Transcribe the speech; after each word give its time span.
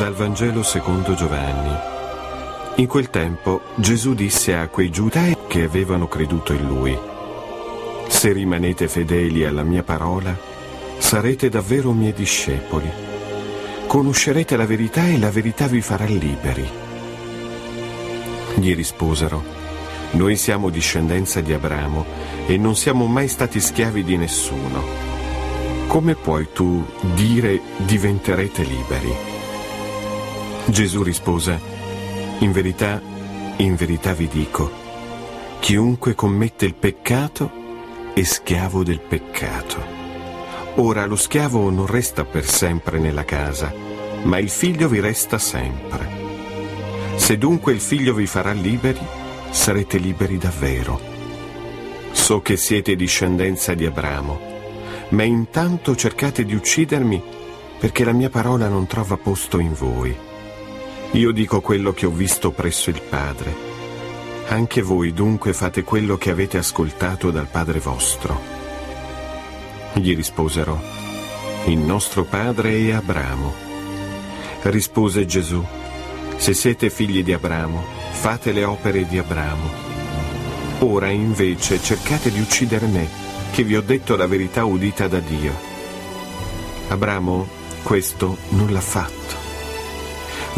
Dal 0.00 0.14
Vangelo 0.14 0.62
secondo 0.62 1.12
Giovanni. 1.12 1.76
In 2.76 2.86
quel 2.86 3.10
tempo 3.10 3.60
Gesù 3.74 4.14
disse 4.14 4.54
a 4.54 4.68
quei 4.68 4.88
giudei 4.88 5.36
che 5.46 5.64
avevano 5.64 6.08
creduto 6.08 6.54
in 6.54 6.66
lui, 6.66 6.98
Se 8.08 8.32
rimanete 8.32 8.88
fedeli 8.88 9.44
alla 9.44 9.62
mia 9.62 9.82
parola, 9.82 10.34
sarete 10.96 11.50
davvero 11.50 11.92
miei 11.92 12.14
discepoli. 12.14 12.90
Conoscerete 13.86 14.56
la 14.56 14.64
verità 14.64 15.06
e 15.06 15.18
la 15.18 15.30
verità 15.30 15.66
vi 15.66 15.82
farà 15.82 16.06
liberi. 16.06 16.66
Gli 18.54 18.74
risposero, 18.74 19.44
Noi 20.12 20.36
siamo 20.36 20.70
discendenza 20.70 21.42
di 21.42 21.52
Abramo 21.52 22.06
e 22.46 22.56
non 22.56 22.74
siamo 22.74 23.04
mai 23.04 23.28
stati 23.28 23.60
schiavi 23.60 24.02
di 24.02 24.16
nessuno. 24.16 24.82
Come 25.88 26.14
puoi 26.14 26.48
tu 26.54 26.86
dire 27.14 27.60
diventerete 27.76 28.62
liberi? 28.62 29.39
Gesù 30.66 31.02
rispose, 31.02 31.58
In 32.38 32.52
verità, 32.52 33.00
in 33.56 33.74
verità 33.74 34.14
vi 34.14 34.28
dico, 34.28 34.70
chiunque 35.58 36.14
commette 36.14 36.64
il 36.64 36.74
peccato 36.74 37.50
è 38.14 38.22
schiavo 38.22 38.82
del 38.82 39.00
peccato. 39.00 39.98
Ora 40.76 41.04
lo 41.06 41.16
schiavo 41.16 41.68
non 41.70 41.86
resta 41.86 42.24
per 42.24 42.46
sempre 42.46 42.98
nella 42.98 43.24
casa, 43.24 43.72
ma 44.22 44.38
il 44.38 44.48
figlio 44.48 44.88
vi 44.88 45.00
resta 45.00 45.38
sempre. 45.38 46.08
Se 47.16 47.36
dunque 47.36 47.72
il 47.72 47.80
figlio 47.80 48.14
vi 48.14 48.26
farà 48.26 48.52
liberi, 48.52 49.00
sarete 49.50 49.98
liberi 49.98 50.38
davvero. 50.38 51.00
So 52.12 52.40
che 52.40 52.56
siete 52.56 52.96
discendenza 52.96 53.74
di 53.74 53.84
Abramo, 53.84 54.40
ma 55.10 55.24
intanto 55.24 55.94
cercate 55.94 56.44
di 56.44 56.54
uccidermi 56.54 57.22
perché 57.78 58.04
la 58.04 58.12
mia 58.12 58.30
parola 58.30 58.68
non 58.68 58.86
trova 58.86 59.16
posto 59.16 59.58
in 59.58 59.74
voi. 59.74 60.28
Io 61.14 61.32
dico 61.32 61.60
quello 61.60 61.92
che 61.92 62.06
ho 62.06 62.10
visto 62.10 62.52
presso 62.52 62.88
il 62.88 63.02
Padre. 63.02 63.52
Anche 64.46 64.80
voi 64.80 65.12
dunque 65.12 65.52
fate 65.52 65.82
quello 65.82 66.16
che 66.16 66.30
avete 66.30 66.56
ascoltato 66.56 67.32
dal 67.32 67.48
Padre 67.48 67.80
vostro. 67.80 68.40
Gli 69.94 70.14
risposero, 70.14 70.80
il 71.66 71.78
nostro 71.78 72.22
Padre 72.22 72.78
è 72.78 72.92
Abramo. 72.92 73.52
Rispose 74.62 75.26
Gesù, 75.26 75.64
se 76.36 76.54
siete 76.54 76.90
figli 76.90 77.24
di 77.24 77.32
Abramo, 77.32 77.82
fate 78.12 78.52
le 78.52 78.62
opere 78.62 79.04
di 79.04 79.18
Abramo. 79.18 79.68
Ora 80.78 81.08
invece 81.08 81.82
cercate 81.82 82.30
di 82.30 82.38
uccidere 82.38 82.86
me, 82.86 83.08
che 83.50 83.64
vi 83.64 83.74
ho 83.74 83.82
detto 83.82 84.14
la 84.14 84.28
verità 84.28 84.64
udita 84.64 85.08
da 85.08 85.18
Dio. 85.18 85.52
Abramo 86.86 87.48
questo 87.82 88.36
non 88.50 88.70
l'ha 88.72 88.80
fatto 88.80 89.39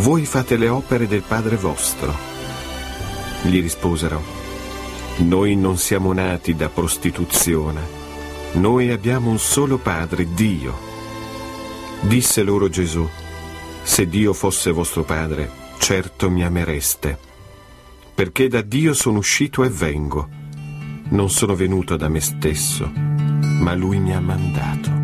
voi 0.00 0.24
fate 0.24 0.56
le 0.56 0.68
opere 0.68 1.06
del 1.06 1.22
Padre 1.22 1.56
vostro. 1.56 2.14
Gli 3.42 3.60
risposero, 3.60 4.22
noi 5.18 5.56
non 5.56 5.76
siamo 5.76 6.12
nati 6.14 6.54
da 6.54 6.70
prostituzione, 6.70 7.80
noi 8.52 8.90
abbiamo 8.90 9.30
un 9.30 9.38
solo 9.38 9.76
Padre, 9.76 10.32
Dio. 10.32 10.88
Disse 12.00 12.42
loro 12.42 12.70
Gesù, 12.70 13.06
se 13.82 14.08
Dio 14.08 14.32
fosse 14.32 14.70
vostro 14.70 15.04
Padre, 15.04 15.50
certo 15.78 16.30
mi 16.30 16.44
amereste, 16.44 17.18
perché 18.14 18.48
da 18.48 18.62
Dio 18.62 18.94
sono 18.94 19.18
uscito 19.18 19.64
e 19.64 19.68
vengo. 19.68 20.28
Non 21.10 21.28
sono 21.28 21.54
venuto 21.54 21.96
da 21.96 22.08
me 22.08 22.20
stesso, 22.20 22.90
ma 22.90 23.74
Lui 23.74 23.98
mi 23.98 24.14
ha 24.14 24.20
mandato. 24.20 24.99